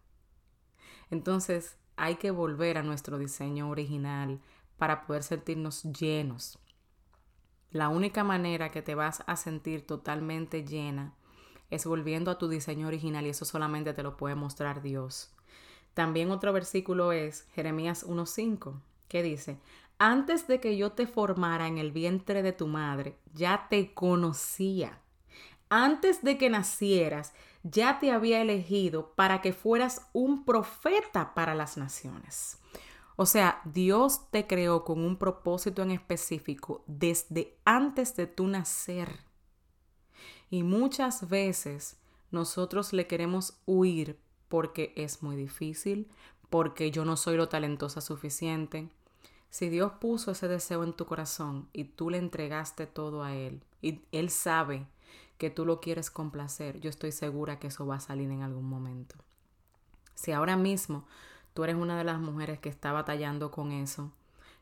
Entonces, 1.10 1.76
hay 1.96 2.16
que 2.16 2.30
volver 2.30 2.78
a 2.78 2.82
nuestro 2.82 3.18
diseño 3.18 3.68
original 3.70 4.40
para 4.76 5.06
poder 5.06 5.22
sentirnos 5.22 5.82
llenos. 5.84 6.58
La 7.70 7.88
única 7.88 8.24
manera 8.24 8.70
que 8.70 8.82
te 8.82 8.94
vas 8.94 9.22
a 9.26 9.36
sentir 9.36 9.86
totalmente 9.86 10.64
llena 10.64 11.14
es 11.70 11.84
volviendo 11.84 12.30
a 12.30 12.38
tu 12.38 12.48
diseño 12.48 12.86
original 12.86 13.26
y 13.26 13.30
eso 13.30 13.44
solamente 13.44 13.92
te 13.92 14.02
lo 14.02 14.16
puede 14.16 14.34
mostrar 14.34 14.82
Dios. 14.82 15.34
También 15.94 16.30
otro 16.30 16.52
versículo 16.52 17.12
es 17.12 17.46
Jeremías 17.54 18.06
1.5, 18.06 18.80
que 19.08 19.22
dice, 19.22 19.58
antes 19.98 20.46
de 20.46 20.60
que 20.60 20.76
yo 20.76 20.92
te 20.92 21.06
formara 21.06 21.66
en 21.66 21.78
el 21.78 21.90
vientre 21.90 22.42
de 22.42 22.52
tu 22.52 22.66
madre, 22.66 23.16
ya 23.32 23.66
te 23.70 23.94
conocía. 23.94 25.00
Antes 25.70 26.22
de 26.22 26.38
que 26.38 26.50
nacieras, 26.50 27.32
ya 27.70 27.98
te 27.98 28.12
había 28.12 28.40
elegido 28.40 29.12
para 29.14 29.40
que 29.40 29.52
fueras 29.52 30.08
un 30.12 30.44
profeta 30.44 31.34
para 31.34 31.54
las 31.54 31.76
naciones. 31.76 32.58
O 33.16 33.26
sea, 33.26 33.60
Dios 33.64 34.30
te 34.30 34.46
creó 34.46 34.84
con 34.84 35.02
un 35.02 35.16
propósito 35.16 35.82
en 35.82 35.90
específico 35.90 36.84
desde 36.86 37.56
antes 37.64 38.14
de 38.14 38.26
tu 38.26 38.46
nacer. 38.46 39.20
Y 40.50 40.62
muchas 40.62 41.28
veces 41.28 41.96
nosotros 42.30 42.92
le 42.92 43.06
queremos 43.06 43.58
huir 43.64 44.18
porque 44.48 44.92
es 44.96 45.22
muy 45.22 45.34
difícil, 45.34 46.08
porque 46.50 46.90
yo 46.90 47.04
no 47.04 47.16
soy 47.16 47.36
lo 47.36 47.48
talentosa 47.48 48.00
suficiente. 48.00 48.90
Si 49.50 49.70
Dios 49.70 49.92
puso 50.00 50.32
ese 50.32 50.46
deseo 50.46 50.84
en 50.84 50.92
tu 50.92 51.06
corazón 51.06 51.68
y 51.72 51.84
tú 51.84 52.10
le 52.10 52.18
entregaste 52.18 52.86
todo 52.86 53.24
a 53.24 53.34
Él, 53.34 53.64
y 53.80 54.02
Él 54.12 54.30
sabe 54.30 54.86
que 55.38 55.50
tú 55.50 55.66
lo 55.66 55.80
quieres 55.80 56.10
complacer, 56.10 56.80
yo 56.80 56.90
estoy 56.90 57.12
segura 57.12 57.58
que 57.58 57.68
eso 57.68 57.86
va 57.86 57.96
a 57.96 58.00
salir 58.00 58.30
en 58.30 58.42
algún 58.42 58.68
momento. 58.68 59.16
Si 60.14 60.32
ahora 60.32 60.56
mismo 60.56 61.04
tú 61.54 61.64
eres 61.64 61.76
una 61.76 61.96
de 61.98 62.04
las 62.04 62.18
mujeres 62.18 62.58
que 62.58 62.68
está 62.68 62.92
batallando 62.92 63.50
con 63.50 63.72
eso, 63.72 64.12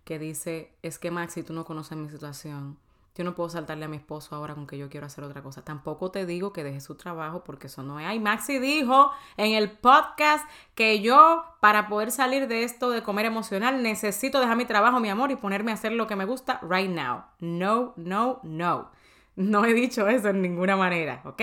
que 0.04 0.18
dice, 0.18 0.72
es 0.82 0.98
que 0.98 1.10
Maxi, 1.10 1.42
tú 1.42 1.52
no 1.52 1.64
conoces 1.64 1.96
mi 1.96 2.08
situación, 2.08 2.76
yo 3.16 3.22
no 3.22 3.36
puedo 3.36 3.48
saltarle 3.48 3.84
a 3.84 3.88
mi 3.88 3.96
esposo 3.96 4.34
ahora 4.34 4.56
con 4.56 4.66
que 4.66 4.76
yo 4.76 4.88
quiero 4.88 5.06
hacer 5.06 5.22
otra 5.22 5.40
cosa. 5.40 5.62
Tampoco 5.62 6.10
te 6.10 6.26
digo 6.26 6.52
que 6.52 6.64
deje 6.64 6.80
su 6.80 6.96
trabajo 6.96 7.44
porque 7.44 7.68
eso 7.68 7.84
no 7.84 8.00
es. 8.00 8.06
Ay, 8.06 8.18
Maxi 8.18 8.58
dijo 8.58 9.12
en 9.36 9.52
el 9.52 9.70
podcast 9.70 10.48
que 10.74 11.00
yo 11.00 11.44
para 11.60 11.86
poder 11.88 12.10
salir 12.10 12.48
de 12.48 12.64
esto 12.64 12.90
de 12.90 13.04
comer 13.04 13.26
emocional 13.26 13.84
necesito 13.84 14.40
dejar 14.40 14.56
mi 14.56 14.64
trabajo, 14.64 14.98
mi 14.98 15.10
amor, 15.10 15.30
y 15.30 15.36
ponerme 15.36 15.70
a 15.70 15.74
hacer 15.74 15.92
lo 15.92 16.08
que 16.08 16.16
me 16.16 16.24
gusta 16.24 16.58
right 16.68 16.90
now. 16.90 17.22
No, 17.38 17.92
no, 17.96 18.40
no. 18.42 18.90
No 19.36 19.64
he 19.64 19.74
dicho 19.74 20.08
eso 20.08 20.28
en 20.28 20.42
ninguna 20.42 20.76
manera, 20.76 21.22
¿ok? 21.24 21.42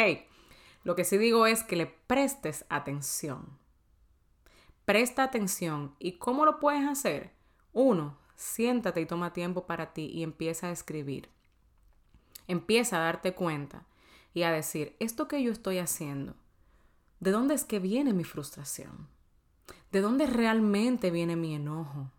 Lo 0.83 0.95
que 0.95 1.03
sí 1.03 1.17
digo 1.17 1.45
es 1.45 1.63
que 1.63 1.75
le 1.75 1.85
prestes 1.85 2.65
atención. 2.69 3.57
Presta 4.85 5.23
atención. 5.23 5.95
¿Y 5.99 6.13
cómo 6.13 6.45
lo 6.45 6.59
puedes 6.59 6.87
hacer? 6.87 7.31
Uno, 7.73 8.17
siéntate 8.35 9.01
y 9.01 9.05
toma 9.05 9.33
tiempo 9.33 9.67
para 9.67 9.93
ti 9.93 10.09
y 10.13 10.23
empieza 10.23 10.67
a 10.67 10.71
escribir. 10.71 11.29
Empieza 12.47 12.97
a 12.97 13.01
darte 13.01 13.33
cuenta 13.33 13.85
y 14.33 14.43
a 14.43 14.51
decir, 14.51 14.95
esto 14.99 15.27
que 15.27 15.43
yo 15.43 15.51
estoy 15.51 15.77
haciendo, 15.77 16.35
¿de 17.19 17.31
dónde 17.31 17.53
es 17.53 17.63
que 17.63 17.79
viene 17.79 18.13
mi 18.13 18.23
frustración? 18.23 19.07
¿De 19.91 20.01
dónde 20.01 20.25
realmente 20.25 21.11
viene 21.11 21.35
mi 21.35 21.53
enojo? 21.53 22.09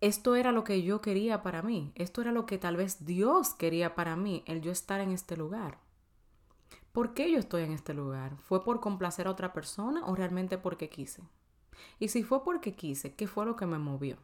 Esto 0.00 0.36
era 0.36 0.52
lo 0.52 0.62
que 0.64 0.82
yo 0.82 1.00
quería 1.00 1.42
para 1.42 1.62
mí, 1.62 1.92
esto 1.94 2.20
era 2.20 2.32
lo 2.32 2.44
que 2.44 2.58
tal 2.58 2.76
vez 2.76 3.06
Dios 3.06 3.54
quería 3.54 3.94
para 3.94 4.14
mí, 4.16 4.42
el 4.46 4.60
yo 4.60 4.70
estar 4.70 5.00
en 5.00 5.10
este 5.10 5.36
lugar. 5.36 5.78
¿Por 6.92 7.14
qué 7.14 7.30
yo 7.30 7.38
estoy 7.38 7.62
en 7.62 7.72
este 7.72 7.94
lugar? 7.94 8.36
¿Fue 8.38 8.64
por 8.64 8.80
complacer 8.80 9.26
a 9.26 9.30
otra 9.30 9.52
persona 9.52 10.04
o 10.06 10.14
realmente 10.14 10.58
porque 10.58 10.88
quise? 10.88 11.22
Y 11.98 12.08
si 12.08 12.22
fue 12.22 12.44
porque 12.44 12.74
quise, 12.74 13.14
¿qué 13.14 13.26
fue 13.26 13.46
lo 13.46 13.56
que 13.56 13.66
me 13.66 13.78
movió? 13.78 14.16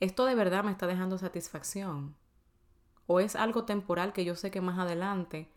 ¿Esto 0.00 0.26
de 0.26 0.34
verdad 0.34 0.64
me 0.64 0.70
está 0.70 0.86
dejando 0.86 1.18
satisfacción? 1.18 2.14
¿O 3.06 3.20
es 3.20 3.36
algo 3.36 3.64
temporal 3.64 4.12
que 4.12 4.24
yo 4.24 4.34
sé 4.34 4.50
que 4.50 4.60
más 4.60 4.78
adelante 4.78 5.50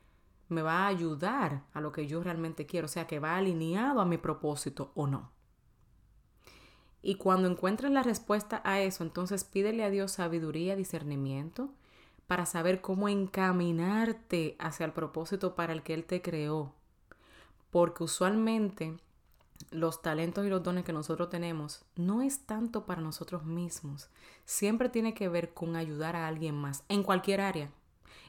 me 0.48 0.62
va 0.62 0.83
a 0.83 0.88
ayudar 0.88 1.63
a 1.74 1.81
lo 1.81 1.91
que 1.91 2.07
yo 2.07 2.24
realmente 2.24 2.65
quiero? 2.65 2.86
O 2.86 2.89
sea, 2.89 3.07
que 3.07 3.19
va 3.19 3.36
alineado 3.36 4.00
a 4.00 4.05
mi 4.05 4.17
propósito 4.17 4.91
o 4.95 5.07
no. 5.07 5.31
Y 7.01 7.15
cuando 7.15 7.48
encuentres 7.50 7.91
la 7.91 8.03
respuesta 8.03 8.62
a 8.65 8.82
eso, 8.82 9.03
entonces 9.03 9.44
pídele 9.44 9.84
a 9.84 9.89
Dios 9.89 10.12
sabiduría, 10.12 10.75
discernimiento, 10.75 11.70
para 12.27 12.46
saber 12.46 12.82
cómo 12.82 13.10
encaminarte 13.10 14.56
hacia 14.60 14.86
el 14.86 14.94
propósito 14.94 15.56
para 15.56 15.74
el 15.74 15.82
que 15.82 15.94
Él 15.94 16.06
te 16.06 16.22
creó. 16.22 16.74
Porque 17.72 18.03
usualmente 18.03 18.98
los 19.72 20.01
talentos 20.01 20.46
y 20.46 20.50
los 20.50 20.63
dones 20.63 20.84
que 20.84 20.94
nosotros 20.94 21.29
tenemos 21.29 21.86
no 21.96 22.22
es 22.22 22.46
tanto 22.46 22.86
para 22.86 23.01
nosotros 23.01 23.46
mismos. 23.46 24.10
Siempre 24.46 24.89
tiene 24.89 25.13
que 25.13 25.29
ver 25.29 25.53
con 25.53 25.75
ayudar 25.75 26.15
a 26.15 26.27
alguien 26.27 26.56
más 26.56 26.84
en 26.89 27.03
cualquier 27.03 27.41
área. 27.41 27.72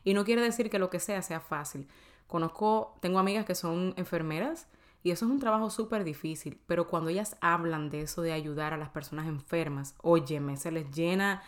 Y 0.05 0.15
no 0.15 0.25
quiere 0.25 0.43
decir 0.43 0.71
que 0.71 0.79
lo 0.79 0.91
que 0.91 1.01
sea 1.01 1.23
sea 1.23 1.41
fácil. 1.41 1.89
Conozco, 2.27 2.97
tengo 3.01 3.19
amigas 3.19 3.45
que 3.45 3.55
son 3.55 3.95
enfermeras 3.97 4.67
y 5.03 5.11
eso 5.11 5.25
es 5.25 5.31
un 5.31 5.41
trabajo 5.41 5.71
súper 5.71 6.05
difícil, 6.05 6.61
pero 6.67 6.87
cuando 6.87 7.11
ellas 7.11 7.37
hablan 7.41 7.89
de 7.89 8.03
eso 8.03 8.21
de 8.21 8.33
ayudar 8.33 8.75
a 8.75 8.77
las 8.77 8.91
personas 8.91 9.27
enfermas, 9.27 9.95
óyeme, 10.03 10.57
se 10.57 10.71
les 10.71 10.91
llena 10.91 11.43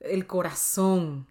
el 0.00 0.26
corazón. 0.26 1.26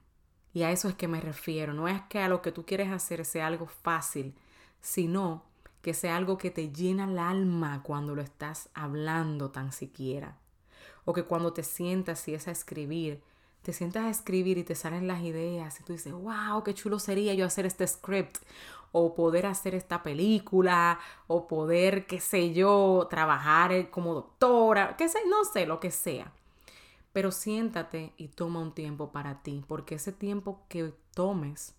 Y 0.54 0.64
a 0.64 0.72
eso 0.72 0.88
es 0.88 0.96
que 0.96 1.08
me 1.08 1.22
refiero. 1.22 1.74
No 1.74 1.88
es 1.88 2.02
que 2.04 2.20
a 2.20 2.28
lo 2.28 2.42
que 2.42 2.52
tú 2.52 2.66
quieres 2.66 2.92
hacer 2.92 3.24
sea 3.26 3.48
algo 3.48 3.68
fácil, 3.68 4.36
sino 4.82 5.44
que 5.82 5.94
sea 5.94 6.16
algo 6.16 6.38
que 6.38 6.50
te 6.50 6.72
llena 6.72 7.04
el 7.06 7.20
alma 7.20 7.82
cuando 7.84 8.16
lo 8.16 8.22
estás 8.22 8.70
hablando 8.74 9.52
tan 9.52 9.72
siquiera. 9.72 10.38
O 11.06 11.14
que 11.14 11.24
cuando 11.24 11.54
te 11.54 11.64
sientas 11.64 12.28
y 12.28 12.34
es 12.34 12.48
a 12.48 12.52
escribir, 12.52 13.22
te 13.64 13.74
sientas 13.74 14.04
a 14.04 14.10
escribir 14.10 14.58
y 14.58 14.64
te 14.64 14.76
salen 14.76 15.08
las 15.08 15.22
ideas 15.22 15.80
y 15.80 15.84
tú 15.84 15.94
dices, 15.94 16.14
wow, 16.14 16.64
qué 16.64 16.74
chulo 16.74 17.00
sería 17.00 17.34
yo 17.34 17.46
hacer 17.46 17.66
este 17.66 17.88
script 17.88 18.38
o 18.92 19.16
poder 19.16 19.46
hacer 19.46 19.74
esta 19.74 20.04
película 20.04 21.00
o 21.28 21.48
poder, 21.48 22.06
qué 22.06 22.20
sé 22.20 22.54
yo, 22.54 23.08
trabajar 23.10 23.90
como 23.90 24.14
doctora, 24.14 24.96
qué 24.98 25.10
sé, 25.10 25.20
no 25.30 25.46
sé, 25.46 25.66
lo 25.66 25.80
que 25.80 25.92
sea. 25.92 26.32
Pero 27.14 27.32
siéntate 27.32 28.14
y 28.18 28.28
toma 28.28 28.60
un 28.60 28.74
tiempo 28.74 29.12
para 29.12 29.42
ti, 29.42 29.64
porque 29.68 29.96
ese 29.96 30.12
tiempo 30.12 30.62
que 30.68 30.94
tomes 31.14 31.74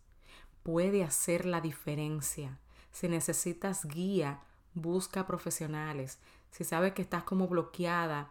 puede 0.62 1.04
hacer 1.04 1.44
la 1.44 1.60
diferencia. 1.60 2.58
Si 2.92 3.08
necesitas 3.08 3.84
guía, 3.84 4.40
busca 4.72 5.26
profesionales. 5.26 6.18
Si 6.50 6.64
sabes 6.64 6.94
que 6.94 7.02
estás 7.02 7.24
como 7.24 7.46
bloqueada 7.46 8.30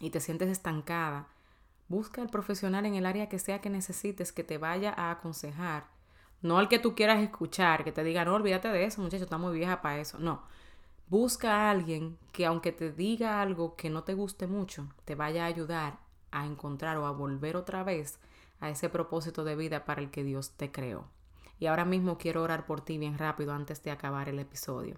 y 0.00 0.10
te 0.10 0.20
sientes 0.20 0.48
estancada, 0.48 1.28
Busca 1.90 2.22
al 2.22 2.28
profesional 2.28 2.86
en 2.86 2.94
el 2.94 3.04
área 3.04 3.28
que 3.28 3.40
sea 3.40 3.60
que 3.60 3.68
necesites 3.68 4.32
que 4.32 4.44
te 4.44 4.58
vaya 4.58 4.94
a 4.96 5.10
aconsejar. 5.10 5.88
No 6.40 6.56
al 6.56 6.68
que 6.68 6.78
tú 6.78 6.94
quieras 6.94 7.20
escuchar, 7.20 7.82
que 7.82 7.90
te 7.90 8.04
diga, 8.04 8.24
no, 8.24 8.36
olvídate 8.36 8.68
de 8.68 8.84
eso, 8.84 9.02
muchacho, 9.02 9.24
está 9.24 9.38
muy 9.38 9.52
vieja 9.52 9.82
para 9.82 9.98
eso. 9.98 10.16
No. 10.20 10.40
Busca 11.08 11.52
a 11.52 11.70
alguien 11.72 12.16
que 12.30 12.46
aunque 12.46 12.70
te 12.70 12.92
diga 12.92 13.42
algo 13.42 13.74
que 13.74 13.90
no 13.90 14.04
te 14.04 14.14
guste 14.14 14.46
mucho, 14.46 14.86
te 15.04 15.16
vaya 15.16 15.42
a 15.42 15.48
ayudar 15.48 15.98
a 16.30 16.46
encontrar 16.46 16.96
o 16.96 17.06
a 17.06 17.10
volver 17.10 17.56
otra 17.56 17.82
vez 17.82 18.20
a 18.60 18.70
ese 18.70 18.88
propósito 18.88 19.42
de 19.42 19.56
vida 19.56 19.84
para 19.84 20.00
el 20.00 20.12
que 20.12 20.22
Dios 20.22 20.52
te 20.52 20.70
creó. 20.70 21.08
Y 21.58 21.66
ahora 21.66 21.84
mismo 21.84 22.18
quiero 22.18 22.44
orar 22.44 22.66
por 22.66 22.82
ti 22.82 22.98
bien 22.98 23.18
rápido 23.18 23.52
antes 23.52 23.82
de 23.82 23.90
acabar 23.90 24.28
el 24.28 24.38
episodio. 24.38 24.94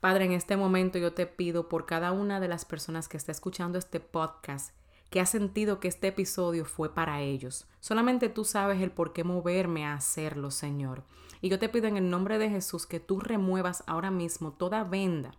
Padre, 0.00 0.24
en 0.24 0.32
este 0.32 0.56
momento 0.56 0.96
yo 0.96 1.12
te 1.12 1.26
pido 1.26 1.68
por 1.68 1.84
cada 1.84 2.12
una 2.12 2.40
de 2.40 2.48
las 2.48 2.64
personas 2.64 3.08
que 3.08 3.18
está 3.18 3.30
escuchando 3.30 3.76
este 3.76 4.00
podcast 4.00 4.72
que 5.16 5.20
ha 5.22 5.24
sentido 5.24 5.80
que 5.80 5.88
este 5.88 6.08
episodio 6.08 6.66
fue 6.66 6.92
para 6.92 7.22
ellos. 7.22 7.66
Solamente 7.80 8.28
tú 8.28 8.44
sabes 8.44 8.82
el 8.82 8.90
por 8.90 9.14
qué 9.14 9.24
moverme 9.24 9.86
a 9.86 9.94
hacerlo, 9.94 10.50
Señor. 10.50 11.04
Y 11.40 11.48
yo 11.48 11.58
te 11.58 11.70
pido 11.70 11.86
en 11.86 11.96
el 11.96 12.10
nombre 12.10 12.36
de 12.36 12.50
Jesús 12.50 12.84
que 12.84 13.00
tú 13.00 13.18
remuevas 13.18 13.82
ahora 13.86 14.10
mismo 14.10 14.52
toda 14.52 14.84
venda, 14.84 15.30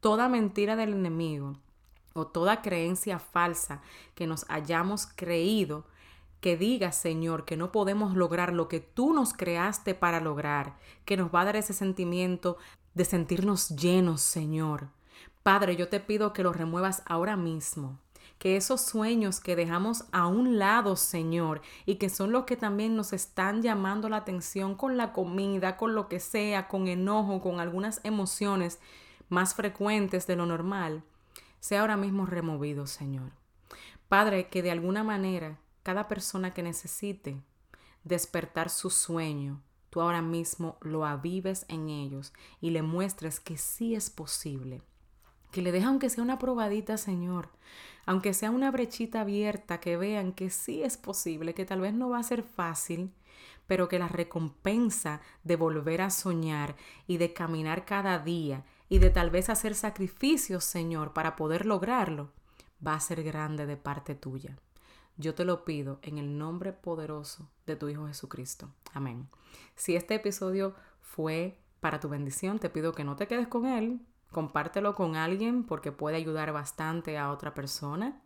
toda 0.00 0.28
mentira 0.28 0.74
del 0.74 0.92
enemigo 0.92 1.52
o 2.14 2.26
toda 2.26 2.62
creencia 2.62 3.20
falsa 3.20 3.80
que 4.16 4.26
nos 4.26 4.44
hayamos 4.48 5.06
creído 5.06 5.84
que 6.40 6.56
diga, 6.56 6.90
Señor, 6.90 7.44
que 7.44 7.56
no 7.56 7.70
podemos 7.70 8.16
lograr 8.16 8.52
lo 8.52 8.66
que 8.66 8.80
tú 8.80 9.12
nos 9.12 9.34
creaste 9.34 9.94
para 9.94 10.18
lograr, 10.18 10.80
que 11.04 11.16
nos 11.16 11.32
va 11.32 11.42
a 11.42 11.44
dar 11.44 11.54
ese 11.54 11.74
sentimiento 11.74 12.56
de 12.94 13.04
sentirnos 13.04 13.68
llenos, 13.68 14.20
Señor. 14.20 14.88
Padre, 15.44 15.76
yo 15.76 15.88
te 15.88 16.00
pido 16.00 16.32
que 16.32 16.42
lo 16.42 16.52
remuevas 16.52 17.04
ahora 17.06 17.36
mismo 17.36 18.01
que 18.42 18.56
esos 18.56 18.80
sueños 18.80 19.38
que 19.38 19.54
dejamos 19.54 20.04
a 20.10 20.26
un 20.26 20.58
lado, 20.58 20.96
Señor, 20.96 21.62
y 21.86 21.94
que 21.94 22.08
son 22.08 22.32
los 22.32 22.42
que 22.42 22.56
también 22.56 22.96
nos 22.96 23.12
están 23.12 23.62
llamando 23.62 24.08
la 24.08 24.16
atención 24.16 24.74
con 24.74 24.96
la 24.96 25.12
comida, 25.12 25.76
con 25.76 25.94
lo 25.94 26.08
que 26.08 26.18
sea, 26.18 26.66
con 26.66 26.88
enojo, 26.88 27.40
con 27.40 27.60
algunas 27.60 28.00
emociones 28.02 28.80
más 29.28 29.54
frecuentes 29.54 30.26
de 30.26 30.34
lo 30.34 30.44
normal, 30.44 31.04
sea 31.60 31.82
ahora 31.82 31.96
mismo 31.96 32.26
removido, 32.26 32.88
Señor. 32.88 33.30
Padre, 34.08 34.48
que 34.48 34.60
de 34.60 34.72
alguna 34.72 35.04
manera 35.04 35.60
cada 35.84 36.08
persona 36.08 36.52
que 36.52 36.64
necesite 36.64 37.40
despertar 38.02 38.70
su 38.70 38.90
sueño, 38.90 39.62
tú 39.88 40.00
ahora 40.00 40.20
mismo 40.20 40.78
lo 40.80 41.06
avives 41.06 41.64
en 41.68 41.88
ellos 41.90 42.32
y 42.60 42.70
le 42.70 42.82
muestres 42.82 43.38
que 43.38 43.56
sí 43.56 43.94
es 43.94 44.10
posible. 44.10 44.82
Que 45.52 45.62
le 45.62 45.70
deja 45.70 45.86
aunque 45.86 46.10
sea 46.10 46.24
una 46.24 46.40
probadita, 46.40 46.96
Señor, 46.96 47.50
aunque 48.04 48.34
sea 48.34 48.50
una 48.50 48.72
brechita 48.72 49.20
abierta, 49.20 49.78
que 49.78 49.96
vean 49.96 50.32
que 50.32 50.50
sí 50.50 50.82
es 50.82 50.96
posible, 50.96 51.54
que 51.54 51.64
tal 51.64 51.80
vez 51.80 51.94
no 51.94 52.08
va 52.08 52.18
a 52.18 52.24
ser 52.24 52.42
fácil, 52.42 53.12
pero 53.68 53.88
que 53.88 53.98
la 53.98 54.08
recompensa 54.08 55.20
de 55.44 55.56
volver 55.56 56.02
a 56.02 56.10
soñar 56.10 56.74
y 57.06 57.18
de 57.18 57.32
caminar 57.32 57.84
cada 57.84 58.18
día 58.18 58.64
y 58.88 58.98
de 58.98 59.10
tal 59.10 59.30
vez 59.30 59.48
hacer 59.48 59.74
sacrificios, 59.74 60.64
Señor, 60.64 61.12
para 61.12 61.36
poder 61.36 61.64
lograrlo, 61.64 62.32
va 62.84 62.94
a 62.94 63.00
ser 63.00 63.22
grande 63.22 63.66
de 63.66 63.76
parte 63.76 64.14
tuya. 64.14 64.58
Yo 65.16 65.34
te 65.34 65.44
lo 65.44 65.64
pido 65.64 65.98
en 66.02 66.18
el 66.18 66.36
nombre 66.36 66.72
poderoso 66.72 67.48
de 67.66 67.76
tu 67.76 67.88
Hijo 67.88 68.06
Jesucristo. 68.06 68.70
Amén. 68.92 69.28
Si 69.76 69.94
este 69.94 70.14
episodio 70.14 70.74
fue 71.00 71.58
para 71.80 72.00
tu 72.00 72.08
bendición, 72.08 72.58
te 72.58 72.70
pido 72.70 72.92
que 72.92 73.04
no 73.04 73.16
te 73.16 73.26
quedes 73.26 73.48
con 73.48 73.66
él, 73.66 74.00
compártelo 74.32 74.94
con 74.94 75.16
alguien 75.16 75.64
porque 75.64 75.92
puede 75.92 76.16
ayudar 76.16 76.52
bastante 76.52 77.18
a 77.18 77.30
otra 77.30 77.54
persona. 77.54 78.20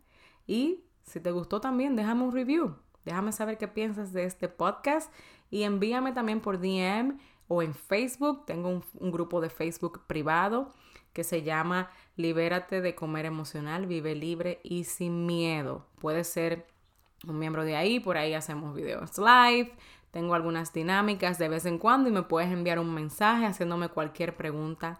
Y 0.47 0.85
si 1.03 1.19
te 1.19 1.31
gustó 1.31 1.61
también, 1.61 1.95
déjame 1.95 2.23
un 2.23 2.33
review. 2.33 2.75
Déjame 3.05 3.31
saber 3.31 3.57
qué 3.57 3.67
piensas 3.67 4.11
de 4.11 4.25
este 4.25 4.49
podcast 4.49 5.11
y 5.49 5.63
envíame 5.63 6.11
también 6.11 6.41
por 6.41 6.59
DM 6.59 7.17
o 7.47 7.61
en 7.61 7.73
Facebook. 7.73 8.45
Tengo 8.45 8.69
un, 8.69 9.11
grupo 9.11 9.39
de 9.39 9.49
Facebook 9.49 10.01
privado 10.07 10.73
que 11.13 11.23
se 11.23 11.41
llama 11.41 11.89
Libérate 12.15 12.81
de 12.81 12.95
comer 12.95 13.25
emocional, 13.25 13.85
vive 13.85 14.13
libre 14.13 14.59
y 14.63 14.83
sin 14.83 15.25
miedo. 15.25 15.85
Puedes 15.99 16.27
ser 16.27 16.67
un 17.27 17.39
miembro 17.39 17.63
de 17.63 17.75
ahí, 17.75 17.99
por 17.99 18.17
ahí 18.17 18.33
hacemos 18.33 18.75
videos 18.75 19.17
live, 19.17 19.73
tengo 20.11 20.35
algunas 20.35 20.73
dinámicas 20.73 21.37
de 21.37 21.49
vez 21.49 21.65
en 21.65 21.79
cuando 21.79 22.09
y 22.09 22.11
me 22.11 22.23
puedes 22.23 22.51
enviar 22.51 22.77
un 22.77 22.93
mensaje 22.93 23.45
haciéndome 23.45 23.89
cualquier 23.89 24.35
pregunta 24.35 24.99